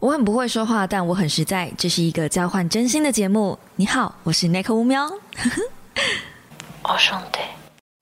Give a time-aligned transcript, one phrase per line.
[0.00, 1.70] 我很不会说话，但我很实在。
[1.76, 3.58] 这是一个交换真心的节目。
[3.76, 5.06] 你好，我是 Nick 乌喵。
[6.84, 7.38] 我兄弟。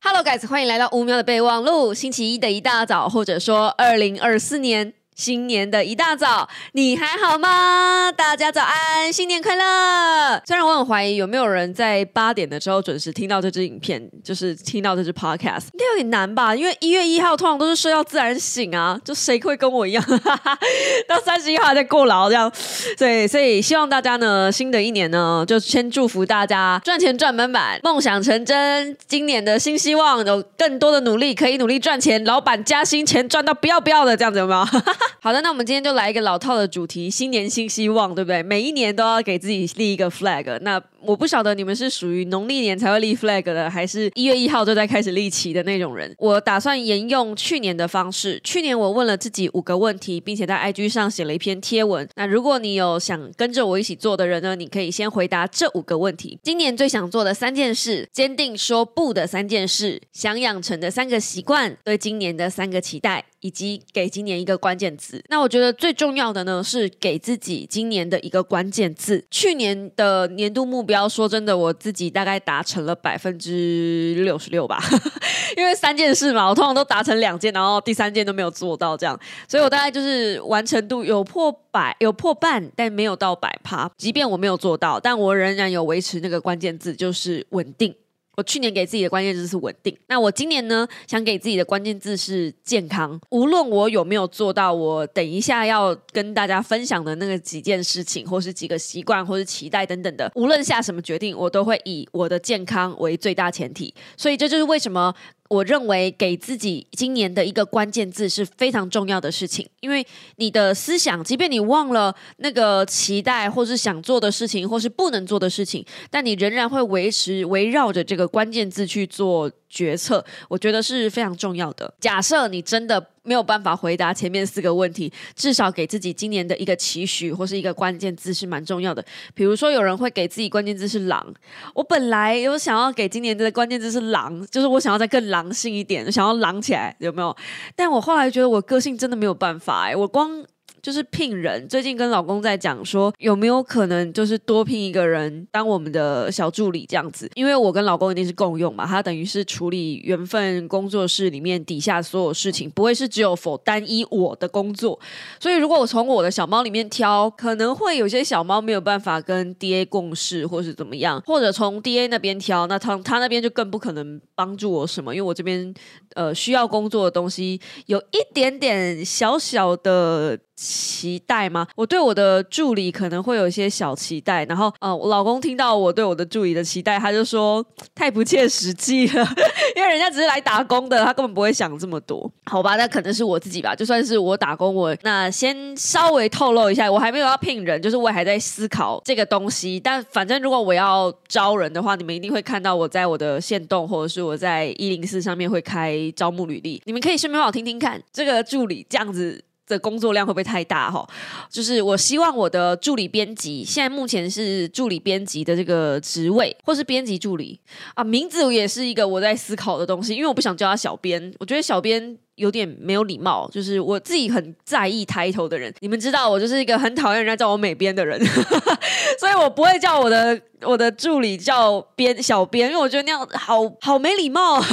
[0.05, 1.93] Hello guys，欢迎来到乌喵的备忘录。
[1.93, 8.11] 星期一的一大早，或者说二零二四年新年的一大早，你还好吗？
[8.13, 10.41] 大家早安，新年快乐！
[10.47, 16.55] 虽然我很怀疑有没有人在八点的时候准时听到这支影片，就是听到这支 podcast，应该有点难吧？
[16.55, 20.05] 因为一月一号通常都是睡到自然醒啊，就谁会跟我一样
[21.09, 22.51] 到三十一号还在过劳这样？
[22.97, 28.97] 对，所以希望大家呢，新的一年呢，就先祝福大家赚钱赚满满，梦想成真。
[29.09, 34.65] 今年的新希望有更多的努力，可以努力赚钱，老板加薪，钱赚到不要不要的，这样子有没有？
[35.21, 38.43] 好的，那我们今天就来一个老套的主题，新年新希望，对不对？
[38.43, 40.59] 每一年都要给自己立一个 flag。
[40.61, 46.15] 那我不晓得你们是属于农历年才会立 flag 的，还是一月一号就在开始立旗的那种人。
[46.19, 48.41] 我打算沿用去年的方式。
[48.43, 52.09] 去年我问了自己五个问题，并且在 IG 上写了一篇贴文。
[52.17, 56.39] 那如果你有想跟着我一起做的人呢，你可以先回答这五个问题。
[56.43, 63.25] 今年最想做的三件事，坚定说不的三件事，想养成的三个习惯，对今年的三个期待。
[63.41, 69.25] 以及给今年一个关键字，那我觉得最重要的呢是给自己今年的一个关键字。
[69.31, 74.83] 去年的年度目标，说真的，我自己大概达成了百分之六十六吧，
[75.57, 83.89] 因为三件事嘛，我通常都达成两件，然后第三件都没有做到，这样，所以我大概就是完成度有破百，有破半，但没有到百趴。
[83.97, 87.95] 即便我没有做到，但我仍然有维持那个关键字，就是稳定。
[88.39, 93.21] 我去年给自己的关键字是稳定，那我今年呢，想给自己的关键字是健康。
[93.31, 103.93] 无论我有没有做到，我等一下要跟大家分享的那个几件事情，或是几个习惯，或是期待等等的，无论下什么决定，我都会以我的健康为最大前提。
[104.17, 105.13] 所以这就是为什么。
[105.49, 121.93] 我认为给自己今年的一个关键字是非常重要的事情，因为你的思想，即便你忘了那个期待，或是想做的事情，或是不能做的事情，但你仍然会维持围绕着这个关键字去做决策，我觉得是非常重要的。
[122.01, 129.05] 假设你真的没有办法回答前面四个问题，至少给自己今年的一个期许或是一个关键字是蛮重要的。
[129.35, 131.35] 比如说，有人会给自己关键字是狼，
[131.75, 135.53] 我本来有想要给今年的关键字是狼，就是我想要再更狼。
[135.59, 137.37] 性一点，想要狼起来，有没有？
[137.75, 140.45] 但我后来觉得我个性真的没有办法哎、我光
[140.89, 141.69] 就是聘人。
[141.69, 147.31] 最近跟老公在讲说，有没有可能就是多聘一个人当我们的小助理这样子？
[147.35, 154.99] 因为我跟老公一定是共用嘛，他等于是处理原份工作室里面底下所有事情，不会是只有否单一我的工作。
[155.39, 165.75] 所以如果我从我的小猫里面挑，可能会有些小猫没有办法跟 DA 共事，或是怎么样，或者从 DA 那边挑，那他他那边就更不可能帮助我什么，因为我这边
[166.15, 170.41] 呃需要工作的东西有一点点小小的。
[170.61, 171.65] 期待吗？
[171.77, 177.65] 我对我的助理可能会有一些小期待，然后呃，我老公听到我对我的助理的期待，他就说
[177.95, 179.25] 太不切实际了，
[179.77, 182.29] 因为人家只是来打工的，他根本不会想这么多。
[182.47, 189.79] 好吧，那可能是我自己吧，就算是我打工，我那先稍微透露一下，我还没有要聘人，就是我还在思考这个东西。
[189.79, 199.45] 但反正如果我要招人的话，你们一定会看到我在我的线动或者是我在一零四上面会开招募履历，你们可以顺便帮我听听看，这个助理这样子。
[199.69, 201.07] 的工作量会不会太大哈？
[201.51, 207.61] 就是我希望我的助理编辑，现在目前是助理编辑的这个职位，或是编辑助理
[207.95, 212.19] 啊，名字也是一个我在思考的东西，因为我不想叫他小编，我觉得小编。
[212.39, 215.73] 有点没有礼貌，就是我自己很在意抬头的人。
[215.81, 218.19] 你们知道，我就是一个很讨厌人家叫我美编的人，
[219.21, 224.63] 所以我不会叫我的我的助理叫编小编，因为我觉得那样好好没礼貌。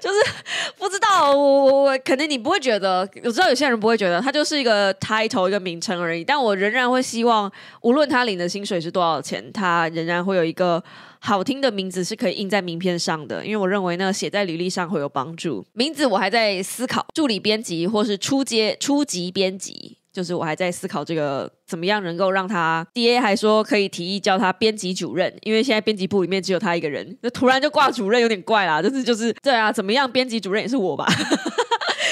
[0.00, 0.18] 就是
[0.78, 6.24] 不知道我我可能你不会觉得，我知道有些人不会觉得，他就是一个 title 一个名称而已。
[6.24, 7.50] 但我仍然会希望，
[7.82, 10.82] 无论他领的薪水是多少钱，他仍然会有一个。
[11.26, 15.66] 好听的名字是可以印在名片上的，因为我认为呢，写在履历上会有帮助。
[15.72, 22.86] 名字我还在思考，助理编辑或是初阶、初级编辑，就是我还在思考这个怎么样能够让他。
[22.94, 28.80] D A 还说可以提议叫他编辑主任，因为现在编辑部里面只有他一个人，那突然就挂主任有点怪啦。
[28.80, 31.08] 但是就是对啊，怎么样编辑主任也是我吧。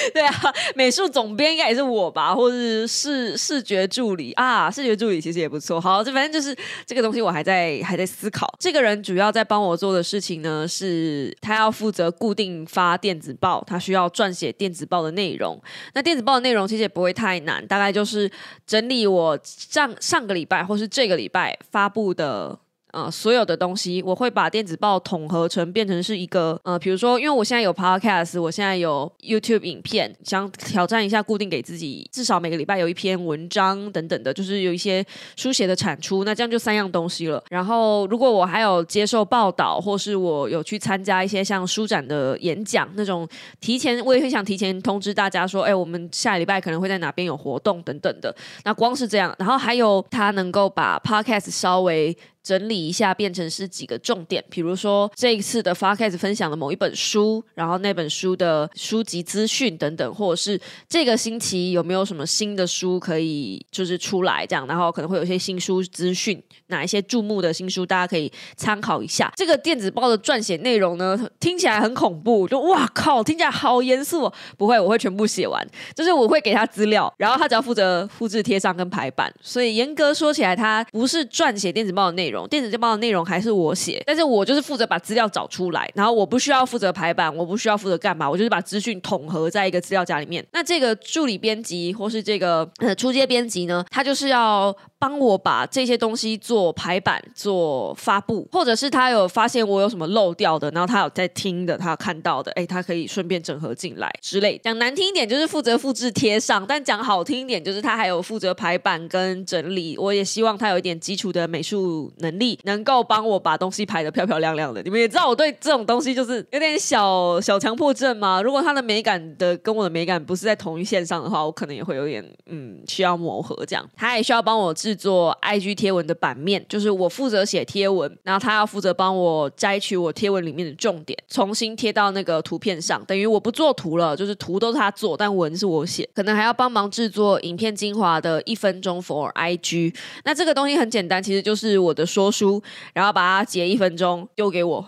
[0.12, 5.80] 对啊，美术总编应该也是我吧，或者是视视觉助理啊，视觉助理其实也不错。
[5.80, 8.46] 好，这反正就是这个东西，我还在还在思考。
[8.58, 15.60] 这个人主要在帮我做的事情呢，是他要负责固定发电子报，他需要撰写电子报的内容。
[15.94, 18.30] 那电子报的内容其实也不会太难，大概就是
[18.66, 22.58] 整理我上上个礼拜或是这个礼拜发布的。
[22.94, 35.04] 呃所有的东西，我会把电子报统合成变成是一个呃，比如说，因为我现在有 podcast，我现在有 YouTube 影片，想挑战一下固定给自己至少每个礼拜有一篇文章等等的，就是有一些
[35.34, 37.42] 书写的产出，那这样就三样东西了。
[37.50, 43.28] 然后如果我还有接受报道，或是我有去参加一些像书展的演讲那种，
[43.60, 48.34] 提前我也会想提前通知大家说，哎，我们下礼拜可能会在哪边有活动等等的。
[48.64, 52.16] 那光是这样，然后还有他能够把 podcast 稍微。
[52.44, 69.32] 整理一下，变成是几个重点，比如说这一次的发开始分享的某一本书，然后那本书的书籍资讯等等，或者是这个星期有没有什么新的书可以就是出来这样，然后可能会有一些新书资讯，哪一些注目的新书大家可以参考一下。
[69.34, 74.24] 这个电子报的撰写内容呢，听起来很恐怖，就哇靠，听起来好严肃。
[74.24, 79.32] 哦不会，我会全部写完，就是我会给他资料，然后他只要负责复制贴上跟排版。
[79.40, 82.33] 所以严格说起来，他不是撰写电子报的内容。
[82.48, 90.44] 电子报的内容还是我写，但是我就是负责把资料找出来，然后我不需要负责排版，我不需要负责干嘛，我就是把资讯统合在一个资料夹里面。
[90.52, 94.74] 那这个助理编辑或是这个呃初阶编辑呢，他就是要
[95.04, 104.58] 帮我把这些东西做排版、做发布，或者是他有发现我有什么漏掉的，然后他有在听的，他有看到的，哎，他可以顺便整合进来之类。
[104.64, 109.98] 讲难听一点就是负责复制贴上，但讲好听一点就是他还有负责排版跟整理。
[109.98, 112.10] 我也希望他有一点基础的美术。
[112.20, 118.40] 能力能够帮我把东西排的漂漂亮亮的，你们也知道我对这种东西就是有点小小强迫症嘛。
[118.40, 123.84] 如果他的美感的跟我的美感不是在同一线上的话，我可能也会有点嗯需要磨合这样。
[123.96, 133.04] 他也需要帮我制作 IG 贴文的版面，就是我负责写贴文，然后他要负责帮我摘取我贴文里面的重点，重新贴到那个图片上。
[133.04, 136.08] 等于我不做图了，就是图都是他做，但文是我写。
[136.14, 139.94] 可能还要帮忙制作影片精华的一分钟 for IG。
[140.24, 142.04] 那这个东西很简单，其实就是我的。
[142.14, 142.62] 说书，
[142.92, 144.86] 然后把它截一分钟丢给我，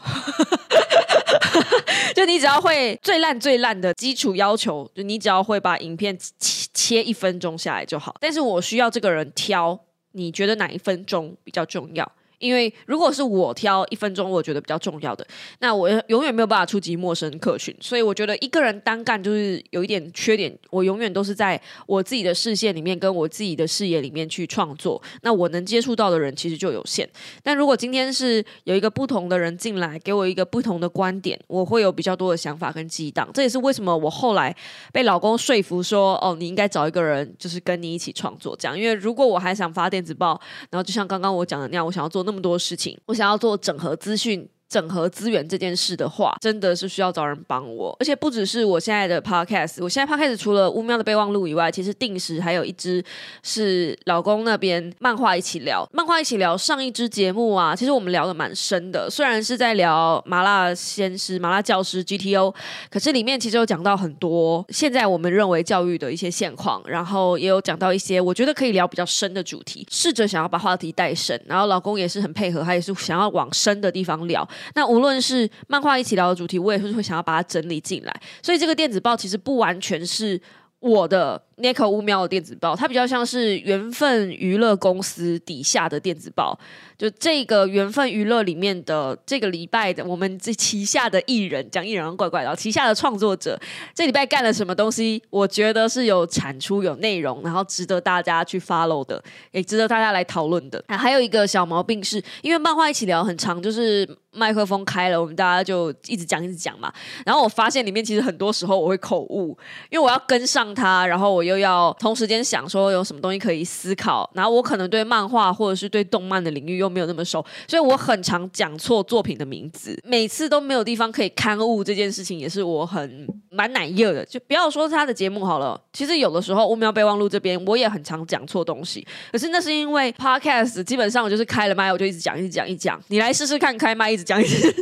[2.14, 8.14] 就你只要会最烂最烂的基础要求，就你只要会把影片切切一分钟下来就好。
[8.20, 9.76] 但是我需要这个人挑，
[10.17, 12.11] 你觉得哪一分钟比较重要？
[12.38, 15.27] 因为如果是我挑一分钟，我觉得比较重要的，
[15.61, 20.55] 那我永远没有办法触及陌生客群，所以我觉得一个人单干就是有一点缺点。
[20.71, 27.09] 我永远都是在我自己的视线里面，跟我自己的视野里面去创作，那我能接触到的人其实就有限。
[27.43, 33.27] 但如果今天是有一个不同的人进来，给我一个不同的观点，我会有比较多的想法跟激荡。
[33.32, 34.55] 这也是为什么我后来
[34.93, 38.79] 被老公说服说，哦，你应该找一个人，就是跟你一起创作这样。
[38.79, 40.39] 因为如果我还想发电子报，
[40.71, 42.25] 然后就像刚刚我讲的那样，我想要做。
[42.26, 44.46] 那么多事情，我想要做整合资讯。
[44.69, 53.03] 整合资源这件事的话，真的是需要找人帮我，而且不只是我现在的 podcast，我现在 podcast 除了乌喵的备忘录以外，其实定时还有一支
[53.43, 62.53] 是老公那边漫画一起聊，漫画一起聊上一支节目啊，其实我们聊的蛮深的，虽然是在聊麻辣先师、麻辣教师 GTO，
[62.91, 74.47] 可是里面其实有讲到很多现在我们认为教育的一些现况，然后也有讲到一些我觉得可以聊比较深的主题，试着想要把话题带深，然后老公也是很配合，他也是想要往深的地方聊。
[74.75, 80.41] 那无论是漫画一起聊的主题，我也是会想要把它整理进来，所以这个电子报其实不完全是
[80.81, 81.45] 我的。
[81.58, 86.58] N i c o 乌喵的电子报，它比较像是缘分娱乐公司底下的电子报。
[86.99, 93.58] 就这个缘分娱乐里面的这个礼拜的，我们这旗下的艺人，讲艺人怪怪的，旗下的创作者，
[93.94, 95.23] 这礼拜干了什么东西？
[95.31, 99.23] 我觉得是有产出、有内容，然后值得大家去 follow 的，
[99.53, 100.82] 也值得大家来讨论的。
[100.88, 106.91] 还有一个小毛病是，因为漫画一起聊很长，就是麦克风开了，我们大家就一直讲一直讲嘛。
[107.27, 109.56] 然后我发现里面其实很多时候我会口误，
[109.91, 111.45] 因为我要跟上他，然后我。
[111.46, 123.26] 又要同时间想说有什么东西可以思考，然后我可能对漫画或者是对动漫的领域又没有那么熟，所以我很常讲错作品的名字，每次都没有地方可以刊物，这件事情也是我很
[123.56, 124.25] 蛮难热的。
[124.27, 134.72] 就不要说他的节目好了，其实有的时候乌喵备忘录这边我也很常讲错东西，可是那是因为 podcast 基本上我就是开了麦我就一直讲一直讲一讲，你来试试看开麦一直讲一直讲，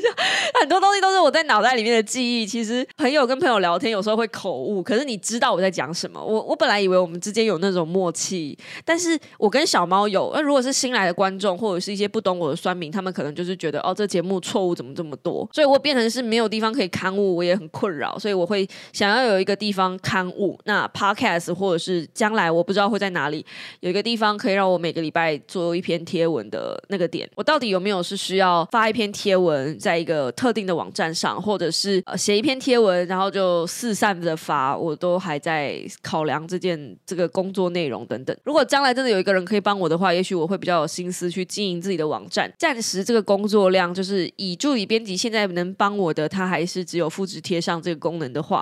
[0.61, 2.47] 很多东西都是我在脑袋里面的记忆。
[2.47, 6.54] 其实朋友跟朋友聊天有时候会口误，可是你知道我在讲什么，我我。
[6.54, 10.31] 我本来以为我们之间有那种默契，但是我跟小猫有。
[10.33, 15.49] 那如果是新来的观众，或者是一些不懂我的酸民，他们可能就是觉得哦，这节目错误怎么这么多？
[15.52, 18.16] 所以我变成是没有地方可以刊物，我也很困扰。
[18.16, 23.44] 所以我会想要有一个地方刊物，那 podcast 或者是将来我不知道会在哪里
[23.80, 38.37] 有一个地方可以让我每个礼拜做一篇贴文的那个点，我到底有没有是需要发一篇贴文在一个特定的网站上，或者是呃写一篇贴文，然后就四散的发，我都还在考量这件这个工作内容等等。
[38.44, 42.52] 如果将来真的有一个人可以帮我的话，也许我会比较有心思去经营自己的网站。
[42.59, 48.53] 暂时这个工作量就是以助理编辑现在能帮我的，他还是只有复制贴上这个功能的话，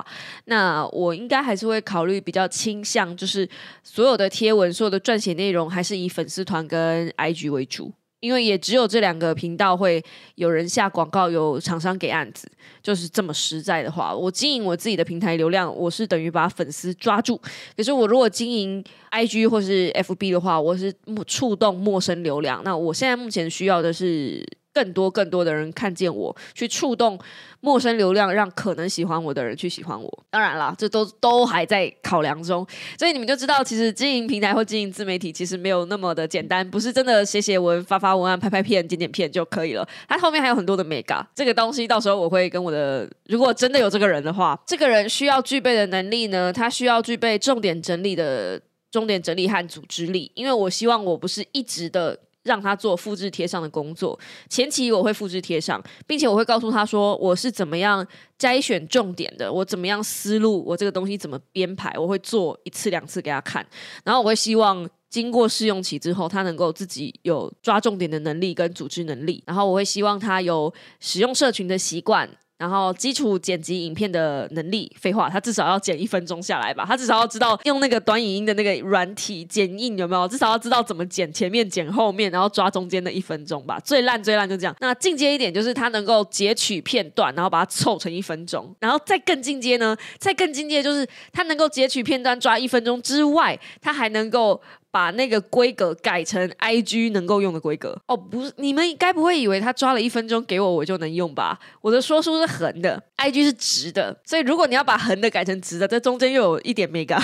[0.45, 3.49] 那我应该还是会考虑比较倾向，就是
[3.83, 7.91] 所有的贴文、所有的撰写内容还是以粉丝团跟 IG 为主。
[8.21, 10.01] 因为也只有这两个频道会
[10.37, 12.49] 有人下广告，有厂商给案子，
[12.81, 14.15] 就是这么实在的话。
[14.15, 17.37] 我经营我自己的平台流量，我是等于把粉丝抓住。
[17.77, 20.95] 可是我如果经营 IG 或是 FB 的话，我是
[21.27, 22.63] 触动陌生流量。
[22.65, 24.47] 那我现在目前需要的是。
[24.73, 27.19] 更多更多的人看见我，去触动
[27.61, 30.25] 陌生流量，让可能喜欢我的人去喜欢我。
[30.31, 32.67] 当然啦，这都都还在考量中，
[32.99, 39.87] 所以你们就知道，其实经营平台或经营自媒体，其实没有那么的简单，不是真的写写文、发发文案、拍拍片、剪剪片就可以了。
[40.09, 48.61] 它后面还有很多的 mega 这个东西，到时候我会跟我的，如果真的有这个人的话，这个人需要具备的能力呢，他需要具备重点整理的
[48.91, 52.19] 重点整理和组织力，因为我希望我不是一直的。
[52.45, 54.19] 让他做复制贴上的工作，
[54.49, 58.07] 前期我会复制贴上，并且我会告诉他说我是怎么样
[58.37, 63.65] 摘选重点的，我怎么样思路，我这个东西怎么编排，我会做一次两次给他看，
[64.05, 72.27] 然后我会希望经过试用期之后，他能够自己有抓重点的能力跟组织能力，然后我会希望他有使用社群的习惯。
[72.59, 76.85] 然后基础剪辑影片的能力，废话，他至少要剪一分钟下来吧？
[76.87, 80.29] 他至少要知道用那个短影音的那个软体剪映有没有？
[80.29, 83.81] 至少要知道怎么剪前面、剪后面，然后抓中间的一分钟吧。
[83.81, 84.73] 最烂最烂就这样。
[84.79, 88.73] 那进阶一点就是他能够截取片段，然后把它凑成一分钟。
[88.79, 89.97] 然后再更进阶呢？
[90.21, 94.63] 再更进阶就是他能够截取片段抓一分钟之外，他还能够。
[94.93, 101.59] 把那个规格改成 IG 能够用的规格哦，不是，你们该不会以为他抓了一分钟给我，我就能用吧？
[101.81, 107.19] 我的说书是横的，IG 是直的，所以如果你要把横的改成直的，这中间又有一点没感。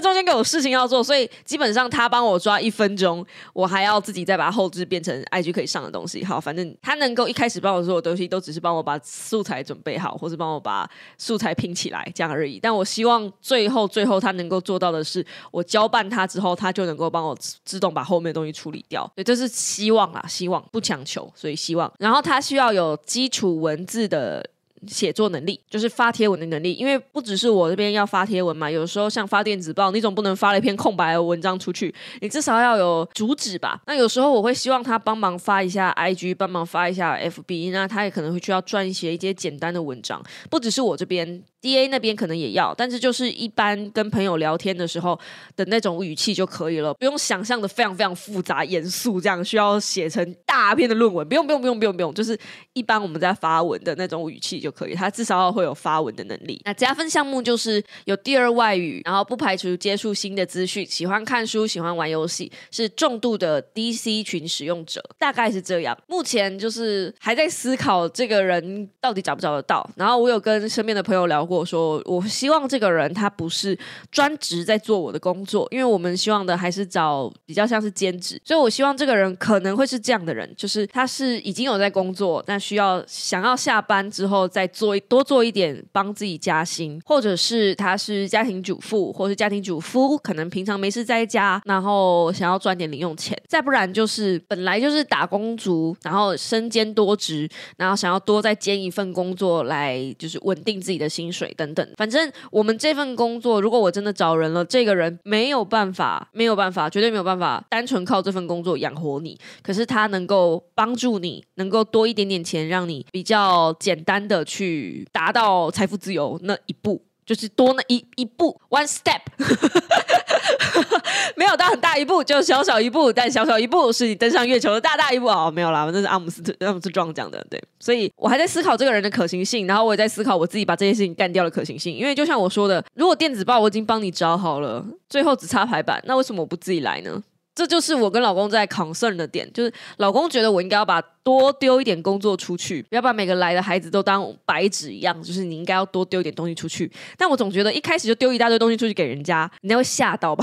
[0.00, 6.24] 中间有事情要做，所以基本上他帮我抓一分钟，我还要自己再把它后置变成 IG 可以上的东西。
[6.24, 10.88] 好，反正他能够一开始帮我做的东西，都只是帮我把素材准备好，或是帮我把
[11.18, 12.58] 素材拼起来这样而已。
[12.58, 19.10] 但我希望最后最后他能够做到的是，我交办他之后，他就能够帮我自动把后面的东西处理掉。
[19.14, 21.92] 对，这是希望啊，希望不强求，所以希望。
[21.98, 24.44] 然后他需要有基础文字的。
[24.86, 33.80] 写作能力就是发贴文的能力，因为不只是我这边要发贴文嘛，有时候像发电子报，你总不能发了一篇空白的文章出去，你至少要有主旨吧。
[33.86, 41.42] 那有时候我会希望他帮忙发一下 IG，帮忙发一下 FB，那他也可能会需要撰写一些简单的文章，不只是我这边。
[41.60, 45.18] D A 那边可能也要，但是就是一般跟朋友聊天的时候
[45.54, 52.38] 的那种语气就可以了，不用想象的非常非常复杂严肃，这样需要写成大篇的论文，不用不用不用不用不用，就是
[52.72, 56.58] 一般我们在发文的那种语气就可以，他至少要会有发文的能力。
[56.64, 65.94] 那加分项目就是有第二外语，然后不排除接触新的资讯，喜欢看书，喜欢玩游戏，是重度的 D C 群使用者，大概是这样。
[66.06, 71.49] 目前就是还在思考这个人到底找不找得到，然后我有跟身边的朋友聊。
[71.56, 73.78] 我说，我希望这个人他不是
[74.10, 101.39] 专职在做我的工作，因为我们希望的还是找比较像是兼职，所以我希望这个人可能会是这样的人，就是他是已经有在工作，但需要想要下班之后再做多做一点，帮自己加薪，或者是他是家庭主妇，或是家庭主夫，可能平常没事在家，然后想要赚点零用钱，再不然就是本来就是打工族，然后身兼多职，然后想要多再兼一份工作来就是稳定自己的薪水。
[101.40, 109.38] 水等等，反正我们这份工作，如果我真的找人了，这个人没有办法，没有办法，绝对没有办法，单纯靠这份工作养活你。
[109.62, 117.09] 可是他能够帮助你，能够多一点点钱，让你比较简单的去达到财富自由那一步。
[117.30, 119.20] 就是多那一一步，one step，
[121.36, 125.28] 没有到很大一步，就小小一步，但小小一步是你登上月球的大大一步。
[125.28, 137.22] 哦，没有啦，那是阿姆斯特阿姆斯壮讲的，对，所以我还在思考这个人的可行性，然后我也在思考我自己把这件事情干掉的可行性，因为就像我说的，如果电子报我已经帮你找好了，最后只差排版，那为什么我不自己来呢？
[137.60, 146.90] 这就是我跟老公在 concern 的点，就是老公觉得我应该要把多丢一点工作出去，不要把每个来的孩子都当白纸一样，就是你应该要多丢一点东西出去。
[147.18, 150.42] 但我总觉得一开始就丢一大堆东西出去给人家，人家会吓到吧？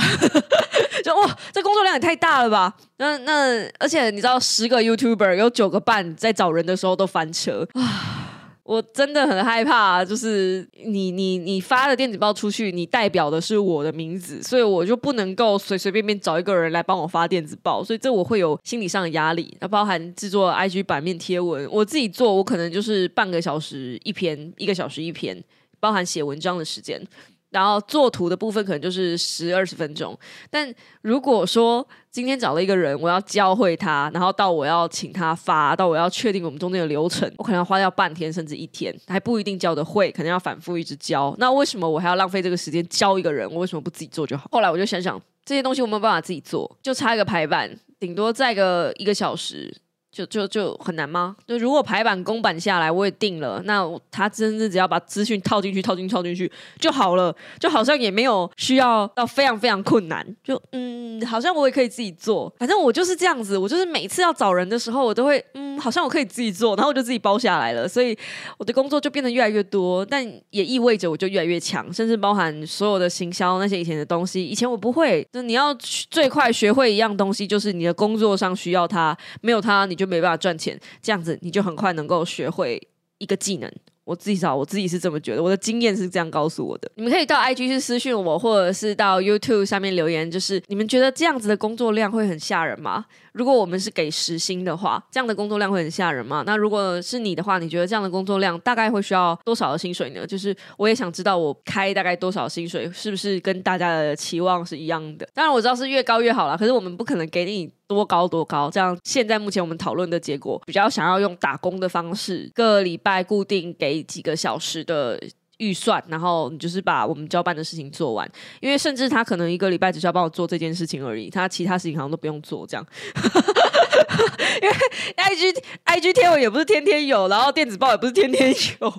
[1.04, 2.76] 就哇，这工作量也太大了吧？
[2.98, 8.27] 那那而且你知道，十个 YouTuber 有九个半在找人的时候都翻车啊。
[8.68, 19.56] 我真的很害怕，就是你你你发的电子报出去，你代表的是我的名字，所以我就不能够随随便便找一个人来帮我发电子报，所以这我会有心理上的压力。
[19.62, 25.42] 那包含制作 IG 版面贴文，我自己做，我可能就是半个小时一篇，一个小时一篇，
[25.80, 27.02] 包含写文章的时间。
[27.50, 30.18] 然后做图的部分可能就是十二十分钟，
[30.50, 41.34] 但如果说今天找了一个人，我要教会他，然后到我要请他发，到我要确定我们中间的流程，我可能要花掉半天甚至一天，还不一定教的会，可能要反复一直教。
[41.38, 43.50] 那为什么我还要浪费这个时间教一个人？
[43.50, 44.50] 我为什么不自己做就好？
[44.52, 49.74] 后来我就想想，这些东西我没有办法自己做，就差一个排版，顶多再个一个小时。
[50.18, 51.36] 就就就很难吗？
[51.46, 60.26] 就如果排版公版下来，我也定了，那他真的只要把资讯套进去、套进、套进去就好了，就好像也没有需要到非常非常困难。
[60.44, 62.52] 就嗯，好像我也可以自己做。
[62.58, 67.88] 反正我就是这样子，我就是每次要找人的时候，我都会嗯，好像我可以自己做，然后我就自己包下来了。
[67.88, 68.18] 所以
[68.58, 75.24] 我的工作就变得越来越多，但也意味着我就越来越强，甚至包含所有的行销那些以前的东西，以前我不会。
[75.34, 80.07] 那你要最快学会一样东西，就是你的工作上需要它，没有它你就。
[80.08, 82.82] 没办法赚钱，这样子你就很快能够学会
[83.18, 83.72] 一个技能。
[84.04, 86.90] 我自己找，我自己是这么觉得，我的经验是这样告诉我的。
[86.96, 93.04] 你们可以到 IG 去私信我，或者是到 YouTube 下面留言，就是你们觉得这样子的工作量会很吓人吗？
[93.34, 96.42] 如果我们是给时薪的话，这样的工作量会很吓人吗？
[96.46, 100.26] 那如果是你的话，你觉得这样的工作量大概会需要多少的薪水呢？
[100.26, 105.28] 就是我也想知道，我开大概多少薪水，是不是跟大家的期望是一样的？
[105.34, 108.70] 当然我知道是越高越好了，可是我们不可能给你多高多高。
[108.70, 115.20] 这样现在目前我们讨论的结果，比较想要用打工的方式，个礼拜固定给几个小时的。
[115.60, 122.86] 预算，然后你就是把我们交办的事情做完，因为甚至他可能一个礼拜只需要帮我做这件事情而已，他其他事情好像都不用做，这样。
[124.62, 124.76] 因为
[125.16, 125.52] I G
[125.84, 128.94] I G 贴文也不是天天有，然后电子报也不是天天有。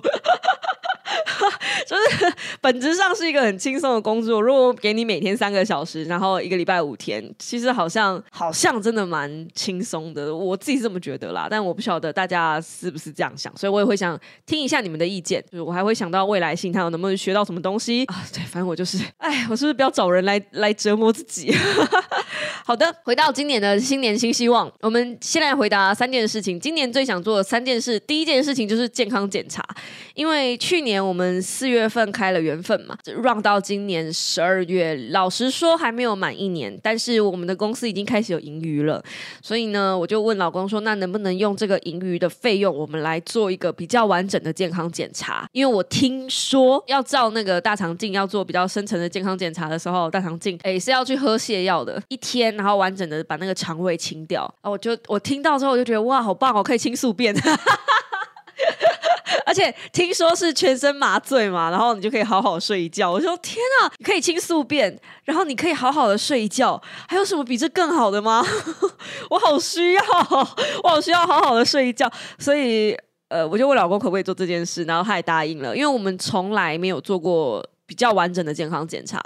[1.87, 4.41] 就是本质上是一个很轻松的工作。
[4.41, 10.33] 如果给你每天三个小时，然后一个礼拜五天，其实好像好像真的蛮轻松的。
[10.35, 15.43] 我自己是这么觉得啦，但我不晓得大家是不是这样想，所以我也会想听一下你们的意见。
[15.51, 18.23] 就是我还会想到未来性，他能不能学到什么东西啊？
[18.33, 21.53] 对， 反正我就是，哎，我是不是不要找人来 来折磨自己？
[22.65, 26.59] 好的，回到今年的新年新希望，我们先来回答三件事情。
[26.59, 29.63] 今年最想做的三件事，第一件事情就是健康检查，
[30.13, 39.01] 因为去年我们四月份开了缘分嘛，run 到今年十二月，老实说还没有满一年，但是我们的公司已经开始有盈余了，
[39.41, 45.47] 所以呢，我就问老公说，那能不能用这个盈余的费用，我们来做一个比较完整的健康检查？
[45.53, 52.49] 因为我听说要照那个大肠镜，要做比较深层的健康检查的时候，大肠镜哎是要去喝泻药的，一天。
[52.59, 54.69] 然后完整的把那个肠胃清掉啊！
[54.69, 57.33] 我就我听到之后我就觉得哇，好棒哦，可以清宿便，
[59.49, 63.11] 而且听说是全身麻醉嘛，然后你就可以好好睡一觉。
[63.11, 68.45] 我说天啊，你可以清宿便，然后你可以好好的睡一觉，还有什么比这更好的吗？
[69.31, 70.03] 我好需要，
[70.83, 72.07] 我好需要好好的睡一觉，
[72.37, 72.95] 所以
[73.29, 79.19] 呃，我就问老公可不可以做这件事，然后他也答应了，因为我们从来没有做过比较完整的健康检查。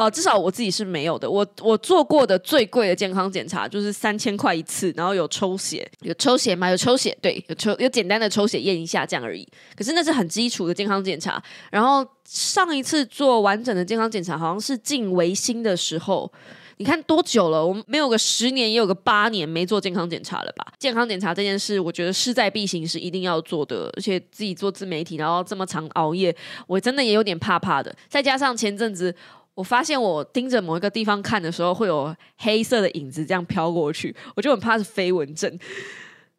[0.00, 1.30] 呃，至少我自己是没有的。
[1.30, 6.70] 我我做过的最贵的健康检查就是三千块一次，然后有抽血，有抽血吗？
[6.70, 9.46] 有抽血，对，有抽，有简单的抽血验一下这样而已。
[9.76, 11.42] 可是那是很基础的健康检查。
[11.70, 16.32] 然后上一次做完整的健康检查，好像是进维新的时候。
[16.78, 17.62] 你看多久了？
[17.62, 20.72] 我们没有个十年，也有个八年没做健康检查了吧？
[20.78, 23.92] 健康检查这件事，我觉得势在必行，是一定要做的。
[23.94, 26.34] 而且自己做自媒体，然后这么长熬夜，
[26.66, 27.94] 我真的也有点怕怕的。
[28.08, 29.14] 再加上前阵子。
[29.60, 35.58] 我发现我盯着某一个地方看的时候，会有黑色的影子这样飘过去，我就很怕是飞蚊症，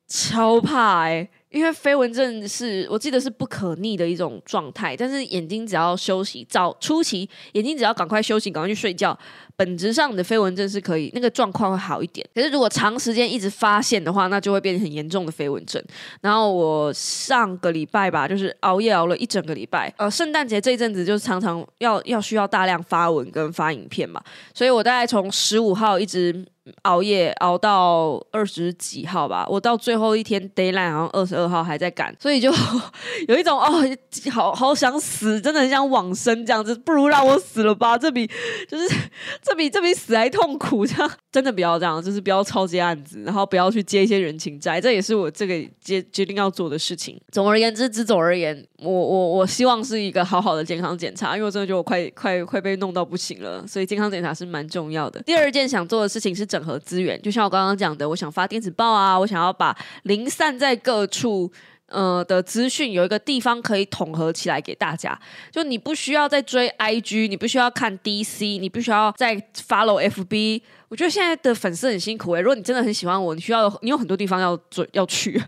[0.08, 1.30] 超怕哎！
[1.52, 9.18] 因为飞蚊症是我记得是不可逆的一种状态，但是眼睛只要休息，早初期眼睛只要赶快休息，赶快去睡觉。
[9.58, 12.28] 本质上的飞蚊症是可以，那个状况会好一点。
[12.34, 15.84] 可是如果长时间一直发现的话，那就会变成很严重的飞蚊症。
[16.22, 19.94] 然后我上个礼拜吧，就是熬夜熬了一整个礼拜。
[19.98, 24.20] 呃，圣诞节这一阵子就是常常要要需要大量发文跟发影片嘛，
[24.54, 26.46] 所以我大概从十五号一直。
[26.84, 32.52] 熬夜熬到二十几号吧，我到最后一天 d a y l i n e 好像二十二号还在赶，所以就
[33.28, 33.84] 有一种哦，
[34.32, 38.30] 好好想死，真的很想往生这样子，不如让我死了吧，这比
[38.68, 38.96] 就是
[39.42, 47.20] 这比这比死还痛苦，这样真的不要这样，就是不要超接案子，然后不要去接一些人情债，这也是我这个决决定要做的事情。
[47.32, 55.22] 总而言之，只总而言，我我我希望是一个好好的健康检查，因为我真的觉得我快快快被弄到不行了，所以健康检查是蛮重要的。
[55.24, 56.46] 第二件想做的事情是。
[56.52, 61.52] 整和资源，就像我刚刚讲的，我想发电子报啊，我想要把零散在各处
[61.88, 65.20] 呃的资讯有一个地方可以统合起来给大家。
[65.52, 69.36] 就你不需要再追 IG，你不需要看 DC，你不需要再
[69.68, 70.62] follow FB。
[70.90, 75.42] 我觉得现在的粉丝很辛苦诶、如果你真的很喜欢我，你需要你有很多地方要追要去。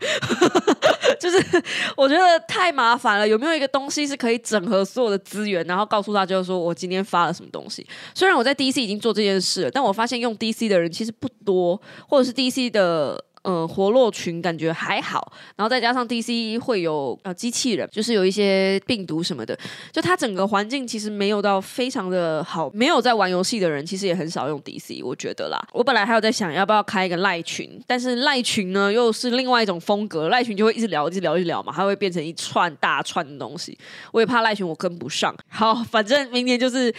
[1.20, 1.38] 就是
[1.98, 7.86] 我觉得太麻烦了，有没有一个东西是可以整合所有的资源，然后告诉大家说我今天发了什么东西？
[8.14, 13.24] 虽然我在 DC 已经做这件事了，但我发现用 DC 的人其实不多，或者是 DC 的。
[13.44, 19.58] 嗯，活络群感觉还好，然后再加上 DC 会有呃机器人，就是有一些病毒什么的，
[19.92, 22.70] 就它整个环境其实没有到非常的好。
[22.74, 25.62] 没有在玩游戏的人其实也很少用 DC，我觉得啦。
[25.74, 33.78] 我本来还有在想要不要开一个赖群，但是赖群呢又是另外一种风格，赖群就会一直聊，一直聊，一直聊嘛，它会变成一串大串的东西。
[34.14, 35.36] 我也怕赖群我跟不上。
[35.50, 36.94] 好，反正明年就是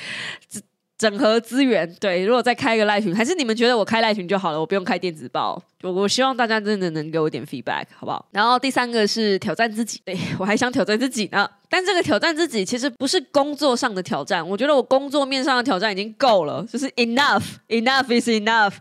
[0.99, 1.91] 整合资源。
[1.99, 5.63] 对，如果再开一个赖群，还是你们觉得我开赖群就好了，我不用开电子报。
[5.85, 8.27] 我我希望大家真的能给我点 feedback，好不好？
[8.31, 11.47] 然后第三个是挑战自己，对我还想挑战自己呢。
[11.69, 18.75] 但这个挑战自己其实不是工作上的挑战，我觉得我工作面上的挑战已经够了，就是 enough，enough is enough。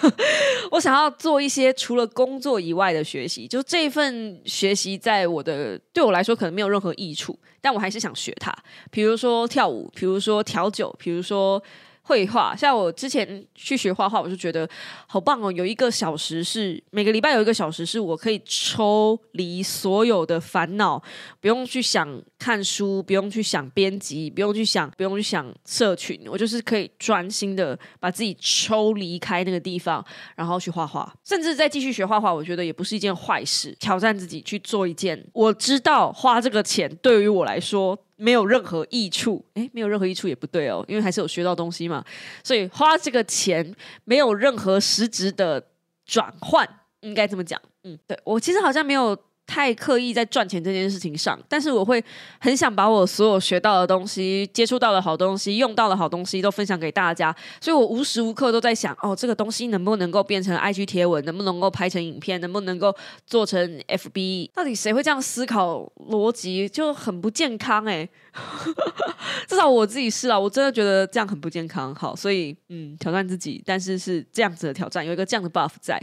[0.72, 8.50] 我想要做一些除了工作以外的学习，就这份学习在我的对我来说可能没有任何益处，但我还是想学它。
[8.90, 11.62] 比如说跳舞，比如说调酒，比如说。
[12.10, 14.68] 绘画，像我之前去学画画，我就觉得
[15.06, 15.52] 好棒哦！
[15.52, 21.00] 有一个小时是每个礼拜有一个小时是我可以抽离所有的烦恼，
[21.40, 33.76] 不用去想看书，不用去想编辑，不用去想，不用去想社群，我就是可以专心的把自己抽离开那个地方，然后去画画，甚至再继续学画画，我觉得也不是一件坏事。
[33.78, 37.96] 挑战自己去做一件，我知道花这个钱对于我来说。
[38.22, 42.04] 没有任何益处，诶，没有任何益处也不对哦，因为还是有学到东西嘛。
[42.44, 43.74] 所以花这个钱
[44.04, 45.68] 没有任何实质的
[46.04, 46.68] 转换，
[47.00, 47.58] 应该这么讲。
[47.84, 49.16] 嗯，对我其实好像没有。
[49.50, 52.02] 太刻意在赚钱这件事情上，但是我会
[52.38, 62.94] 很想把我所有学到的东西、接触到的好东西、用到的好东西都分享给大家，所以我无时无刻都在想：哦，这个东西能不能够变成 IG 贴文，能不能够拍成影片，能不能够
[63.26, 63.58] 做成
[63.88, 64.50] FB？
[64.54, 68.08] 到底谁会这样思考逻辑，就很不健康哎。
[69.48, 71.92] 至少我自己是啊，我真的觉得这样很不健康。
[71.92, 76.00] 好，所以嗯，挑战自己，但是是这样子的挑战，有一个这样的 buff 在。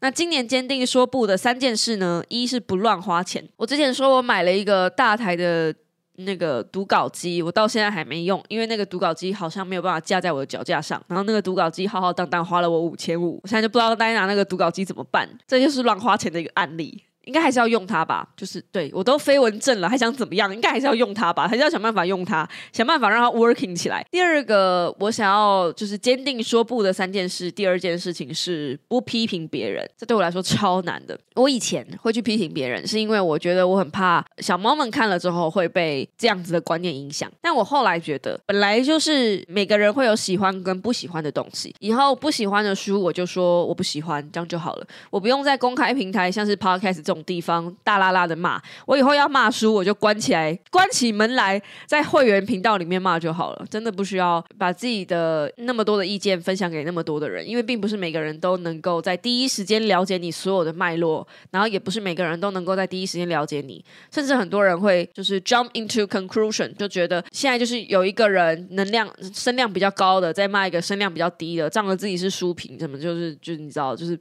[0.00, 2.22] 那今年坚定说不的三件事呢？
[2.28, 3.46] 一是不乱乱花钱。
[3.56, 5.72] 我之前说我买了一个大台的
[6.16, 11.00] 那个读稿机，我到现在还没用，因为那个读稿机好像没有办法架在我的脚架上。
[11.06, 15.28] 然后那个读稿机浩浩荡荡花了我五千五，我现在就不知道大家拿那个读稿机怎么办。
[15.46, 17.04] 这就是乱花钱的一个案例。
[17.24, 20.52] 应该还是要用它吧，就是对我都飞蚊症了，还想怎么样？
[20.54, 24.04] 应该还是要用它吧，还是要想办法用它，想办法让它 working 起来。
[24.10, 27.50] 第二个，我想要就是坚定说不的三件事。
[27.50, 31.18] 第二件事情是不批评别人，这对我来说超难的。
[31.34, 37.30] 我以前会去批评别人，是因为我觉得我很怕小猫们看了之后会被这样子的观念影响。
[37.42, 41.74] 但我后来觉得，本来就是每个人会有喜欢跟不喜欢的东西。
[41.80, 44.86] 以后不喜欢的书，我就说我不喜欢，这样就好了。
[45.10, 47.09] 我不用在公开平台，像是 podcast。
[47.10, 53.66] 这种地方大拉拉的骂我，以后要骂书我就关起来，关起门来在会员频道里面骂就好了。
[53.68, 74.16] 真的不需要把自己的那么多的意见分享给那么多的人，因为并不是每个人都能够在第一时间了解你所有的脉络，然后也不是每个人都能够在第一时间了解你，甚至很多人会就是 jump into conclusion，就觉得现在就是有一个人能量声量比较高的在骂一个声量比较低的，仗着自己是书评，怎么就是就是你知道就是。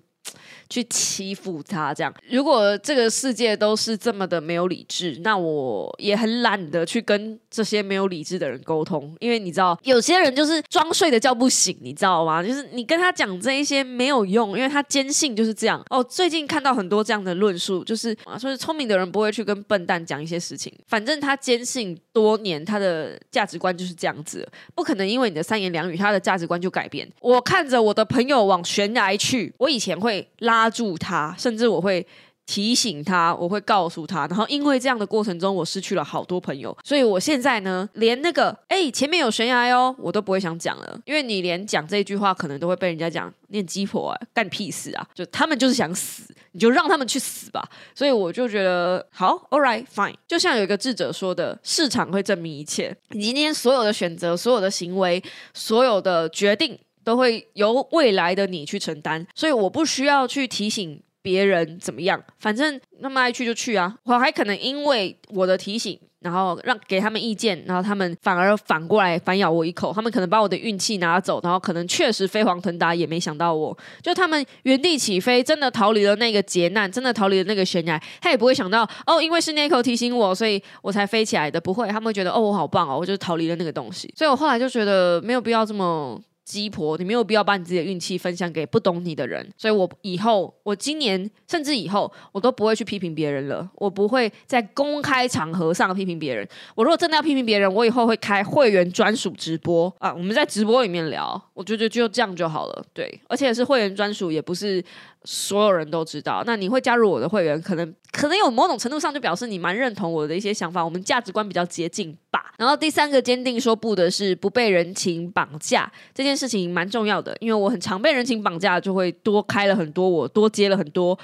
[0.70, 2.14] 去欺负他，这样。
[2.30, 12.44] 如果这个世界都是这么的没有理智，那我也很懒得去跟这些没有理智的人沟通，因为你知道，有些人就是装睡的叫不醒，你知道吗？
[12.44, 15.84] 就是你跟他讲这一些没有用，因为他坚信就是这样。
[15.90, 27.10] 哦，最近看到很多这样的论述，就是啊，说是聪明的人不会去跟笨蛋讲一些事情，反正他坚信多年，他的价值观就是这样子，不可能因为你的三言两语，他的价值观就改变。
[27.22, 30.70] 我看着我的朋友往悬崖去，我以前会拉。
[30.70, 32.06] 住他，甚至我会
[32.46, 34.28] 提醒他，我会告诉他。
[34.28, 47.68] 然后因为这样的过程中，我失去了好多朋友，所以我现在呢，连那个哎前面有悬崖哦，我都不会想讲了，因为你连讲这句话，可能都会被人家讲念鸡婆啊，干屁事啊，就他们就是想死，你就让他们去死吧。
[47.96, 50.14] 所以我就觉得好，all right fine。
[50.28, 55.22] 就像有一个智者说的，市场会证明一切，你今天所有的选择、所有的行为、
[55.54, 56.80] 所有的决定。
[57.04, 63.96] 都会由未来的你去承担，所以我不需要去提醒别人怎么样，反正那么爱去就去啊。
[64.04, 86.22] 我还可能因为我的提醒然后让给他们意见，然后他们反而反过来反咬我一口，他们可能把我的运气拿走，然后可能确实飞黄腾达，也没想到我，就他们原地起飞，真的逃离了那个劫难，真的逃离了那个悬崖，他也不会想到哦，因为是 Nico 提醒我，所以我才飞起来的，不会，他们会觉得哦，我好棒哦，我就逃离了那个东西，所以我后来就觉得没有必要这么。
[86.50, 93.70] 鸡婆，你没有必要把你自己的运气分享给不懂你的人，所以我以后，我今年甚至以后，我都不会去批评别人了。
[93.76, 96.48] 我不会在公开场合上批评别人。
[96.74, 101.40] 我如果真的要批评别人，我以后会开会员专属直播啊，我们在直播里面聊。
[101.54, 102.84] 我觉得就这样就好了。
[102.96, 104.84] 对，而且是会员专属，也不是。
[105.26, 112.54] 所有人都知道，那你会加入我的会员，可能可能有某种程度上就表示你蛮认同我的一些想法，我们价值观比较接近吧。
[112.58, 121.18] 然后第三个坚定说不的是不被人情绑架这件事情蛮重要的，因为我很常被人情绑架，就会多开了很多，我多接了很多。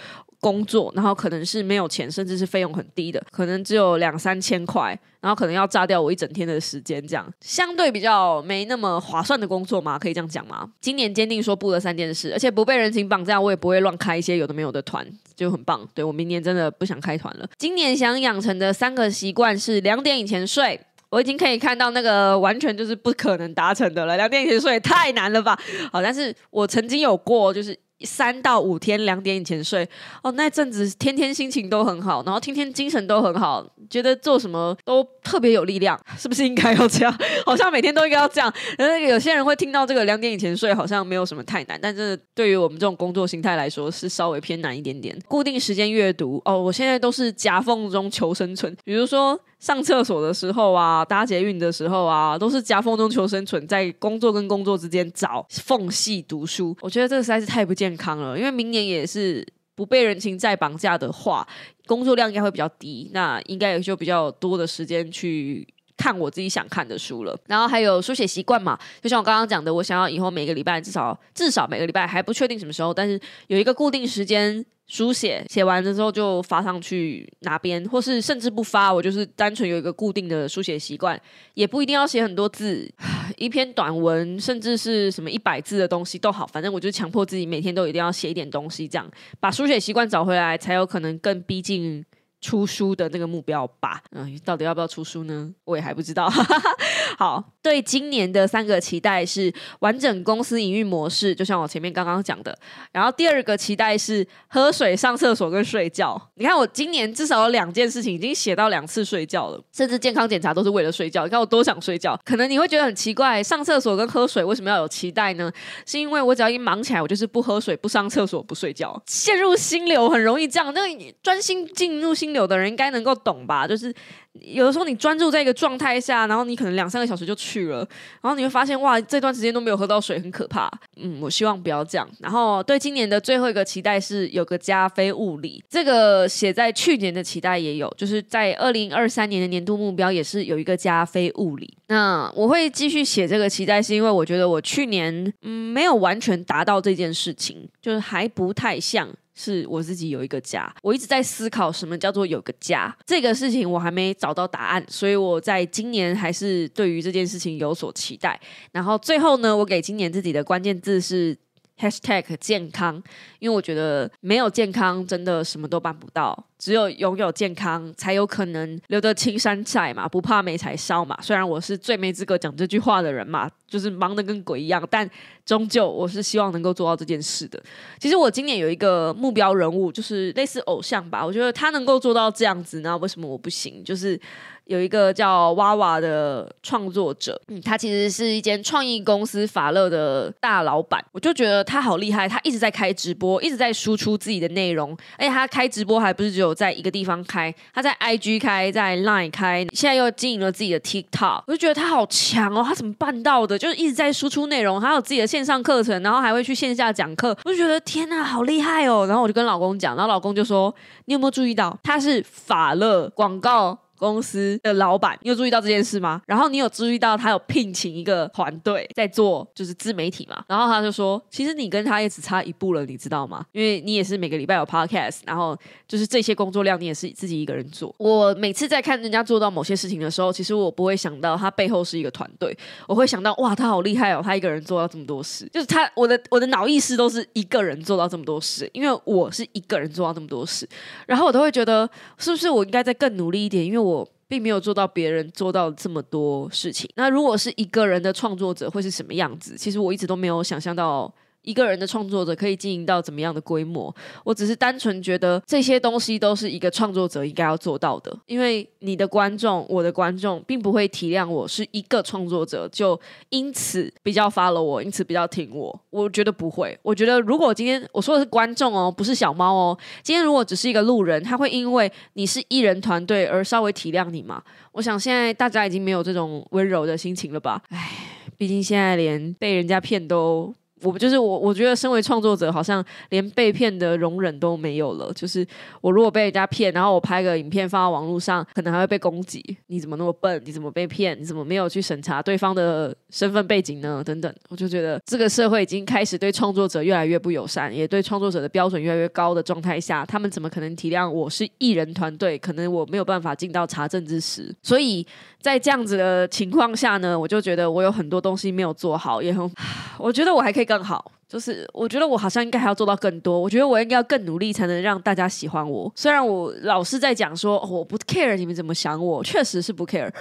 [0.45, 10.69] 工作，然后可能是没有钱，甚至是费用很低的，可能只有两三千块，然后可能要炸掉我一整天的时间，这样相对比较没那么划算的工作嘛，可以这样讲吗？
[10.79, 15.03] 今年坚定说不的三件事，而且不被人情绑架，我也不会乱开一些有的没有的团，
[15.35, 15.81] 就很棒。
[15.95, 17.49] 对我明年真的不想开团了。
[17.57, 20.79] 今年想养成的三个习惯是两点以前睡，
[21.09, 24.15] 我已经可以看到那个完全就是不可能达成的了。
[24.15, 25.59] 两点以前睡也太难了吧？
[25.91, 27.75] 好，但是我曾经有过，就是。
[28.01, 29.87] 三到五天两点以前睡
[30.21, 37.17] 哦，那阵子天天心情都很好，然后天天精神都很好，觉得做什么都特别有力量， 是不是应该要这样？
[37.45, 38.53] 好像每天都应该要这样。
[38.77, 45.17] 那有些人会听到这个两点以前睡好像没有什么太难，但真的对于我们这种工作心态来说是稍微偏难一点点。
[45.27, 49.39] 固定时间阅读哦，我现在都是夹缝中求生存，比如说。
[49.59, 56.75] 上厕所的时候啊，搭捷运的时候啊，都是夹缝中求生存，在工作跟工作之间找缝隙读书。
[56.81, 58.37] 我觉得这个实在是太不健康了。
[58.37, 61.47] 因为明年也是不被人情再绑架的话，
[61.87, 67.35] 工作量应该会比较低，那应该也就比较多的时间去看我自己想看的书了。
[67.47, 74.63] 然后还有书写习惯嘛，就像我刚刚讲的，我想要以后每个礼拜至少至少每个礼拜还不确定什么时候，但是有一个固定时间。
[74.87, 81.19] 书写写完了之后就发上去哪边，或是甚至不发，我就是单纯有一个固定的书写习惯，
[81.55, 82.87] 也不一定要写很多字，
[83.37, 92.05] 一篇短文，甚至是什么一百字的东西都好，反正我就强迫自己每天都一定要写一点东西，这样把书写习惯找回来，才有可能更逼近。
[92.45, 95.51] 出书的那个目标吧，嗯，到底要不要出书呢？
[95.63, 96.31] 我也还不知道。
[97.17, 102.55] 好，对今年的三个期待是完整公司营运模式，就像我前面刚刚讲的。
[102.91, 106.21] 然后第二个期待是喝水、上厕所跟睡觉。
[106.35, 111.23] 你看我今年至少有两件事情已经写到两次睡觉了，甚至健康检查都是为了睡觉。
[111.23, 112.15] 你看我多想睡觉。
[112.23, 115.51] 可能你会觉得很奇怪，上厕所跟喝水为什么要有期待呢？
[115.87, 120.71] 是因为我只要一忙起来，我就是不喝水、不上厕所、不睡觉，陷入心流，很容易这样。
[120.75, 120.81] 那
[121.23, 122.34] 专心进入心。
[122.37, 123.93] 有的人应该能够懂吧，就是。
[124.41, 127.77] 有的时候你专注在一个状态下，然后你可能两三个小时就去了，
[128.21, 130.69] 然后你会发现哇，这段时间都没有喝到水，很可怕。
[130.97, 132.05] 嗯，我希望不要这样。
[132.19, 141.73] 然后对今年的最后一个期待是有个加非物理，这个写在去年的期待也有，就是在二零二三年的年度目标也是有一个加非物理。
[141.87, 150.73] 那我会继续写这个期待，是因为我觉得我去年嗯没有完全达到这件事情，就是还不太像是我自己有一个家。
[150.81, 154.15] 我一直在思考什么叫做有个家这个事情，我还没。
[154.17, 158.39] 找到答案，所以我在今年还是对于这件事情有所期待。
[158.71, 161.37] 然后最后呢，我给今年自己的关键字是。
[161.77, 163.03] Hashtag 健康，
[163.39, 171.17] 因为我觉得没有健康真的什么都办不到，只有拥有健康才有可能留得青山在嘛，不怕没柴烧嘛。
[171.21, 175.09] 虽然我是最没资格讲这句话的人嘛，就是忙得跟鬼一样，但
[175.45, 177.61] 终究我是希望能够做到这件事的。
[177.99, 183.83] 其实我今年有一个目标人物，就是类似偶像吧，我觉得他能够做到这样子，那为什么我不行？
[183.83, 184.17] 就是。
[184.65, 203.57] 有一个叫娃娃的创作者，嗯，他其实是一间创意公司法乐的大老板，我就觉得他好厉害，他一直在开直播，一直在输出自己的内容，而且他开直播还不是只有在一个地方开，他在 IG 开，在 Line 开，现在又经营了自己的 TikTok，我就觉得他好强哦，他怎么办到的？
[203.57, 209.05] 就是一直在输出内容，还有自己的线上课程，然后还会去线下讲课，我就觉得天呐，好厉害哦！
[209.07, 210.73] 然后我就跟老公讲，然后老公就说
[211.05, 216.21] ：“你有没有注意到他是法乐广告？”公司的老板，你有注意到这件事吗？
[216.25, 220.43] 然后你有注意到他有聘请一个团队在做，就是自媒体嘛？
[220.47, 223.45] 然后他就说，其实你跟他也只差一步了，你知道吗？
[223.51, 227.93] 因为你也是每个礼拜有 podcast，然后就是这些工作量你也是自己一个人做。
[227.97, 232.55] 我每次在看人家做到某些事情的时候，其实我不会想到他背后是一个团队，
[232.87, 240.67] 我会想到哇，他好厉害哦，他一个人做到这么多事，就是他我的我的脑意识都是一个人做到这么多事，因为我是一个人做到这么多事，
[241.07, 246.89] 然后我都会觉得是不是我应该再更努力一点，因为我并没有做到别人做到这么多事情。
[246.95, 249.55] 那如果是一个人的创作者会是什么样子？
[249.57, 251.13] 其实我一直都没有想象到。
[251.45, 253.93] 一个人的创作者可以经营到怎么样的规模？
[254.23, 258.15] 我只是单纯觉得这些东西都是一个创作者应该要做到的。
[258.25, 265.79] 因为你的观众，我的观众，并不会体谅我是一个创作者，就因此比较 follow 我，因此比较听我。
[265.89, 266.77] 我觉得不会。
[266.81, 269.77] 我觉得如果今天我说的是观众哦，不是小猫哦。
[270.03, 274.41] 今天如果只是一个路人，他会因为你是艺人团队而稍微体谅你吗？
[274.71, 277.61] 我想现在大家已经没有这种温柔的心情了吧？
[277.69, 277.91] 唉，
[278.37, 280.53] 毕竟现在连被人家骗都。
[280.81, 285.11] 我就是我，我觉得身为创作者，好像连被骗的容忍都没有了。
[285.13, 285.45] 就是
[285.79, 289.41] 我如果被人家骗，然后我拍个影片放到网络上，可能还会被攻击。
[289.67, 290.41] 你怎么那么笨？
[290.45, 291.17] 你怎么被骗？
[291.17, 294.03] 你怎么没有去审查对方的身份背景呢？
[294.05, 302.37] 等等，我就觉得这个社会已经开始对创作者越来越不友善，也对创作者的标准越来越高的状态下，他们怎么可能体谅我是艺人团队？
[302.37, 305.07] 可能我没有办法尽到查证之时，所以
[305.39, 309.49] 在这样子的情况下呢，我就觉得我有很多东西没有做好，也很，
[309.97, 310.64] 我觉得我还可以。
[310.65, 313.39] 更好，就是我觉得我好像应该还要做到更多。
[313.39, 315.91] 我觉得我应该要更努力，才能让大家喜欢我。
[315.95, 320.11] 虽然我老是在讲说我不 care 你们怎么想我，确实是不 care，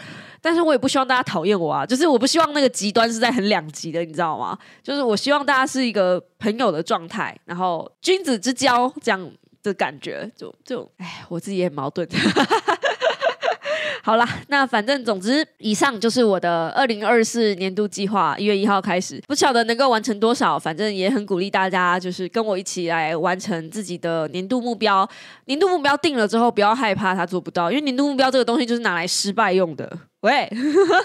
[0.40, 1.86] 但是我也不希望大家讨厌我啊。
[1.86, 4.58] 就是我不希望那个极端是在很两极的，你知道吗？
[4.82, 9.30] 就是我希望大家是一个朋友的状态，然后君子之交这样
[9.62, 10.30] 的感觉。
[10.36, 12.06] 就就哎，我自己也很矛盾。
[14.06, 25.08] 好啦，那反正总之，以上就是我的二零二四年度计划，一月一号开始，不晓得能够完成多少，反正也很鼓励大家，就是跟我一起来完成自己的年度目标。
[25.46, 29.90] 年度目标定了之后，不要害怕它做不到，因为年度目标这个东西就是拿来失败用的。
[30.24, 30.50] 喂，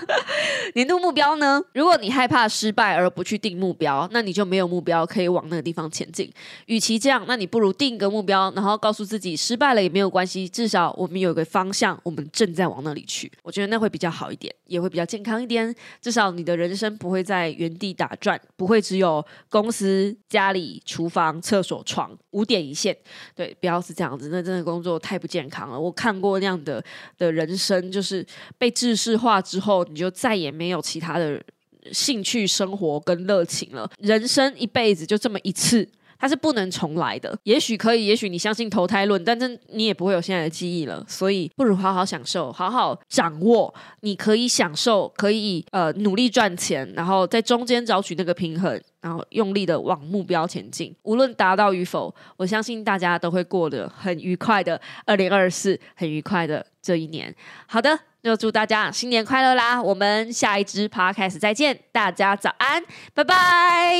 [0.76, 1.62] 年度目标呢？
[1.74, 6.32] 如果你害怕失败而不去定目标，那你就没有目标可以往那个地方前进。
[6.68, 13.30] 与其这样，那你不如定一个目标，然后告诉自己失败了也没有关系，至少我们有个方向，我们正在往那里去。
[13.44, 15.76] 我觉得那会比较好一点，也会比较健康一点。
[16.00, 22.96] 至少你的人生不会在原地打转，不会只有公司、家里、厨房、厕所、床五点一线。
[23.36, 25.78] 对，不要是这样子，那真的工作太不健康了。
[25.78, 26.82] 我看过那样的
[27.18, 28.26] 的人生，就是
[28.58, 29.20] 被致日。
[29.20, 31.44] 化之后，你就再也没有其他的
[31.92, 33.90] 兴趣、生活跟热情了。
[34.00, 35.86] 人生一辈子就这么一次，
[36.18, 37.38] 它是不能重来的。
[37.44, 41.04] 也许可以，也许你相信投胎论，但是你也不会有现在的记忆了。
[41.06, 43.74] 所以，不如好好享受，好好掌握。
[44.00, 50.96] 你可以享受，可以呃努力赚钱，然后在中间找取那个平衡，然后用力的往目标前进。
[51.04, 54.80] 无论达到与否，我相信大家都会过得很愉快的。
[55.06, 57.36] 二零二四，很愉快的这一年。
[57.68, 58.09] 好的。
[58.22, 59.82] 就祝大家新年快乐啦！
[59.82, 63.94] 我们下一支 podcast 再见，大家早安，拜拜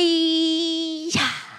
[1.14, 1.49] 呀。